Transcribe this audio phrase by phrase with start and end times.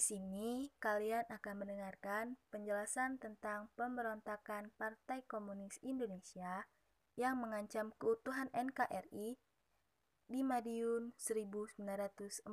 [0.00, 6.64] sini kalian akan mendengarkan penjelasan tentang pemberontakan Partai Komunis Indonesia
[7.12, 9.36] yang mengancam keutuhan NKRI
[10.32, 12.48] di Madiun 1948.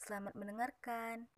[0.00, 1.28] Selamat mendengarkan.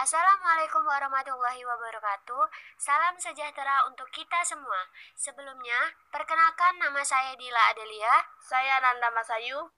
[0.00, 2.44] Assalamualaikum warahmatullahi wabarakatuh.
[2.80, 4.88] Salam sejahtera untuk kita semua.
[5.12, 8.16] Sebelumnya, perkenalkan nama saya Dila Adelia.
[8.40, 9.68] Saya Nanda Masayu.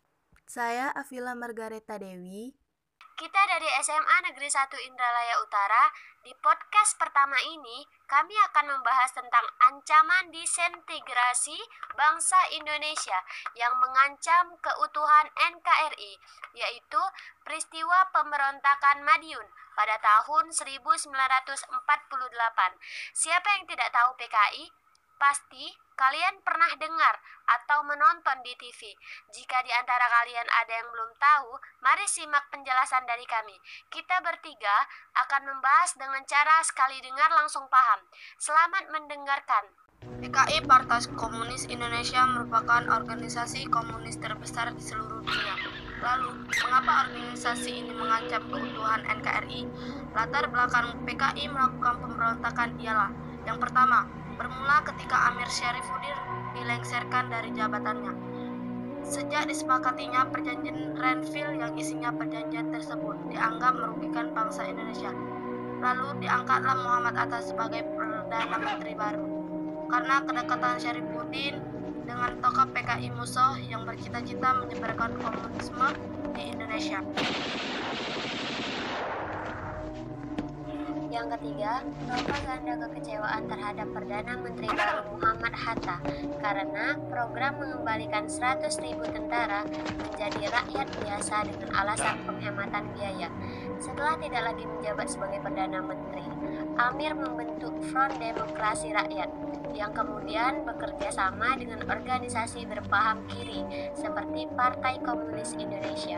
[0.50, 2.50] Saya Afila Margareta Dewi.
[3.14, 5.86] Kita dari SMA Negeri 1 Indralaya Utara.
[6.26, 11.54] Di podcast pertama ini, kami akan membahas tentang ancaman disintegrasi
[11.94, 13.14] bangsa Indonesia
[13.54, 16.18] yang mengancam keutuhan NKRI,
[16.58, 17.02] yaitu
[17.46, 19.46] peristiwa pemberontakan Madiun
[19.78, 21.62] pada tahun 1948.
[23.14, 24.79] Siapa yang tidak tahu PKI?
[25.20, 25.68] Pasti
[26.00, 27.12] kalian pernah dengar
[27.44, 28.96] atau menonton di TV.
[29.28, 33.52] Jika di antara kalian ada yang belum tahu, mari simak penjelasan dari kami.
[33.92, 34.88] Kita bertiga
[35.20, 38.00] akan membahas dengan cara sekali dengar langsung paham.
[38.40, 39.68] Selamat mendengarkan.
[40.00, 45.56] PKI Partai Komunis Indonesia merupakan organisasi komunis terbesar di seluruh dunia.
[46.00, 49.68] Lalu, mengapa organisasi ini mengancam keutuhan NKRI?
[50.16, 53.12] Latar belakang PKI melakukan pemberontakan ialah
[53.44, 54.04] yang pertama,
[54.40, 56.16] bermula ketika Amir Syarifuddin
[56.56, 58.16] dilengsarkan dari jabatannya.
[59.04, 65.12] Sejak disepakatinya perjanjian Renville yang isinya perjanjian tersebut dianggap merugikan bangsa Indonesia.
[65.84, 69.28] Lalu diangkatlah Muhammad Atta sebagai Perdana Menteri baru.
[69.92, 71.60] Karena kedekatan Syarifuddin
[72.08, 75.88] dengan tokoh PKI Musuh yang bercita-cita menyebarkan komunisme
[76.32, 77.04] di Indonesia.
[81.20, 86.00] Yang ketiga, propaganda kekecewaan terhadap Perdana Menteri baru Muhammad Hatta
[86.40, 89.68] karena program mengembalikan 100 ribu tentara
[90.00, 93.28] menjadi rakyat biasa dengan alasan penghematan biaya.
[93.76, 96.24] Setelah tidak lagi menjabat sebagai Perdana Menteri,
[96.80, 99.28] Amir membentuk Front Demokrasi Rakyat
[99.76, 103.60] yang kemudian bekerja sama dengan organisasi berpaham kiri
[103.92, 106.16] seperti Partai Komunis Indonesia.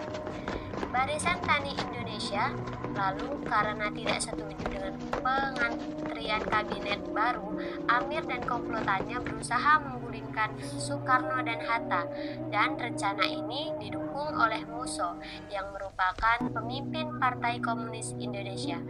[0.94, 2.54] Barisan Tani Indonesia
[2.92, 4.91] lalu karena tidak setuju dengan
[5.22, 7.54] pengantrian kabinet baru,
[7.88, 12.08] Amir dan komplotannya berusaha menggulingkan Soekarno dan Hatta
[12.50, 15.16] dan rencana ini didukung oleh Musso
[15.48, 18.81] yang merupakan pemimpin Partai Komunis Indonesia.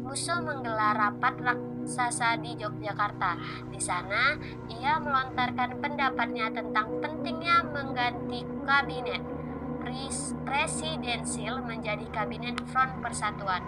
[0.00, 3.36] Musso menggelar rapat raksasa di Yogyakarta.
[3.68, 4.36] Di sana,
[4.72, 9.22] ia melontarkan pendapatnya tentang pentingnya mengganti kabinet
[10.42, 13.62] presidensil menjadi kabinet Front Persatuan.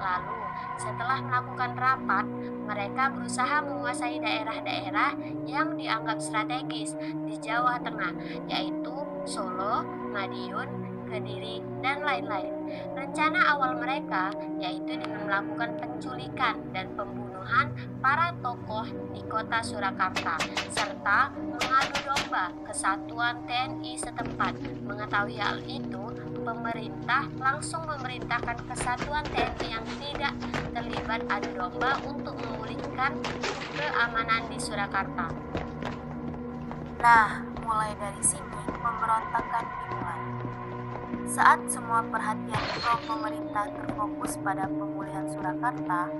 [0.00, 0.39] Lalu,
[0.80, 2.24] setelah melakukan rapat,
[2.64, 5.12] mereka berusaha menguasai daerah-daerah
[5.44, 6.96] yang dianggap strategis
[7.28, 8.14] di Jawa Tengah,
[8.48, 8.96] yaitu
[9.28, 9.84] Solo,
[10.14, 10.68] Madiun,
[11.10, 12.54] Kediri, dan lain-lain.
[12.94, 14.30] Rencana awal mereka
[14.62, 20.38] yaitu dengan melakukan penculikan dan pembunuhan para tokoh di kota Surakarta
[20.70, 24.54] serta mengadu domba kesatuan TNI setempat.
[24.86, 26.04] Mengetahui hal itu,
[26.50, 30.34] pemerintah langsung memerintahkan kesatuan TNI yang tidak
[30.74, 33.14] terlibat adu domba untuk memulihkan
[33.78, 35.30] keamanan di Surakarta.
[36.98, 40.22] Nah, mulai dari sini pemberontakan dimulai.
[41.30, 46.10] Saat semua perhatian pro pemerintah terfokus pada pemulihan Surakarta,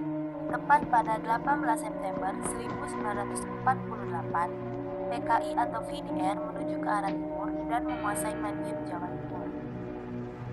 [0.46, 4.46] tepat pada 18 September 1948,
[5.10, 9.69] PKI atau VDR menuju ke arah timur dan menguasai Madiun, Jawa Timur.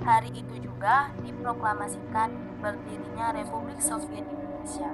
[0.03, 2.29] Hari itu juga diproklamasikan
[2.61, 4.91] berdirinya Republik Soviet Indonesia.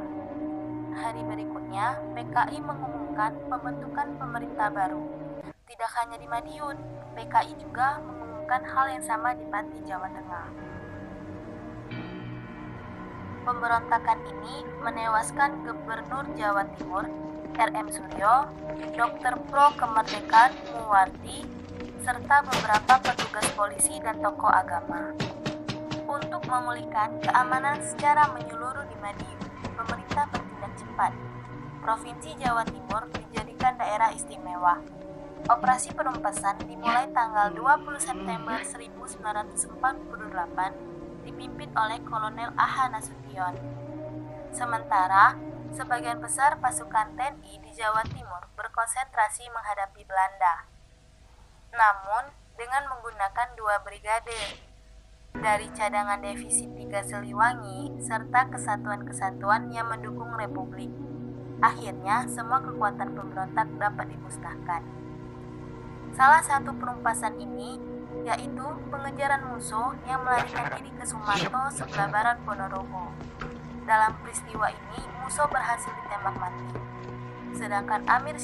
[0.94, 5.04] Hari berikutnya, PKI mengumumkan pembentukan pemerintah baru.
[5.66, 6.78] Tidak hanya di Madiun,
[7.18, 10.48] PKI juga mengumumkan hal yang sama di Pati, Jawa Tengah.
[13.44, 17.04] Pemberontakan ini menewaskan Gubernur Jawa Timur,
[17.60, 18.48] RM Suryo,
[18.96, 19.36] Dr.
[19.52, 21.63] Pro Kemerdekaan Muwarti,
[22.04, 25.16] serta beberapa petugas polisi dan tokoh agama.
[26.04, 29.40] Untuk memulihkan keamanan secara menyeluruh di Madiun,
[29.72, 31.16] pemerintah bertindak cepat.
[31.80, 34.84] Provinsi Jawa Timur dijadikan daerah istimewa
[35.44, 43.52] Operasi penumpasan dimulai tanggal 20 September 1948 dipimpin oleh Kolonel Aha Nasution.
[44.56, 45.36] Sementara,
[45.76, 50.73] sebagian besar pasukan TNI di Jawa Timur berkonsentrasi menghadapi Belanda.
[51.74, 54.62] Namun, dengan menggunakan dua brigade
[55.34, 60.94] dari cadangan defisit tiga Seliwangi serta kesatuan-kesatuan yang mendukung Republik.
[61.66, 64.86] Akhirnya, semua kekuatan pemberontak dapat dimusnahkan.
[66.14, 67.82] Salah satu penumpasan ini
[68.22, 73.10] yaitu pengejaran musuh yang melarikan diri ke Sumarto sebelah barat Ponorogo.
[73.90, 76.68] Dalam peristiwa ini, musuh berhasil ditembak mati.
[77.58, 78.38] Sedangkan Amir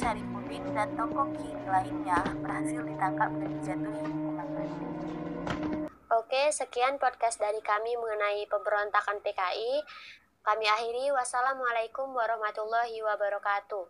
[0.50, 4.81] Pin dan tokoh Kim lainnya berhasil ditangkap dan dijatuhi hukuman mati.
[6.10, 9.86] Oke, sekian podcast dari kami mengenai pemberontakan PKI.
[10.42, 13.86] Kami akhiri, wassalamualaikum warahmatullahi wabarakatuh.